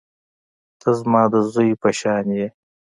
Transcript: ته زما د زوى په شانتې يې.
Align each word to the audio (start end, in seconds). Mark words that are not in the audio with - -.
ته 0.79 0.89
زما 0.99 1.21
د 1.33 1.35
زوى 1.51 1.69
په 1.81 1.89
شانتې 1.99 2.35
يې. 2.39 2.47